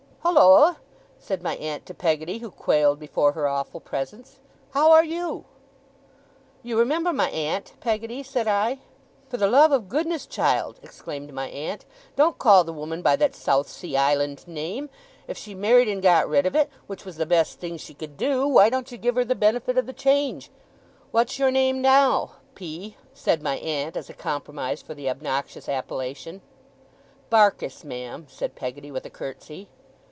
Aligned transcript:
'Holloa!' 0.23 0.77
said 1.17 1.41
my 1.41 1.55
aunt 1.55 1.83
to 1.87 1.95
Peggotty, 1.95 2.37
who 2.37 2.51
quailed 2.51 2.99
before 2.99 3.31
her 3.31 3.47
awful 3.47 3.79
presence. 3.79 4.37
'How 4.69 4.91
are 4.91 5.03
YOU?' 5.03 5.45
'You 6.61 6.77
remember 6.77 7.11
my 7.11 7.31
aunt, 7.31 7.73
Peggotty?' 7.79 8.21
said 8.21 8.47
I. 8.47 8.77
'For 9.29 9.37
the 9.37 9.49
love 9.49 9.71
of 9.71 9.89
goodness, 9.89 10.27
child,' 10.27 10.79
exclaimed 10.83 11.33
my 11.33 11.49
aunt, 11.49 11.85
'don't 12.15 12.37
call 12.37 12.63
the 12.63 12.71
woman 12.71 13.01
by 13.01 13.15
that 13.15 13.33
South 13.33 13.67
Sea 13.67 13.97
Island 13.97 14.47
name! 14.47 14.91
If 15.27 15.39
she 15.39 15.55
married 15.55 15.89
and 15.89 16.03
got 16.03 16.29
rid 16.29 16.45
of 16.45 16.55
it, 16.55 16.69
which 16.85 17.03
was 17.03 17.17
the 17.17 17.25
best 17.25 17.57
thing 17.59 17.77
she 17.77 17.95
could 17.95 18.15
do, 18.15 18.47
why 18.47 18.69
don't 18.69 18.91
you 18.91 18.99
give 18.99 19.15
her 19.15 19.25
the 19.25 19.33
benefit 19.35 19.75
of 19.75 19.87
the 19.87 19.91
change? 19.91 20.51
What's 21.09 21.39
your 21.39 21.49
name 21.51 21.81
now, 21.81 22.33
P?' 22.53 22.95
said 23.15 23.41
my 23.41 23.57
aunt, 23.57 23.97
as 23.97 24.07
a 24.07 24.13
compromise 24.13 24.83
for 24.83 24.93
the 24.93 25.09
obnoxious 25.09 25.67
appellation. 25.67 26.41
'Barkis, 27.31 27.83
ma'am,' 27.83 28.27
said 28.29 28.53
Peggotty, 28.53 28.91
with 28.91 29.05
a 29.07 29.09
curtsey. 29.09 29.67